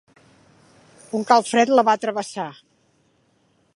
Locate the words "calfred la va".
1.31-1.97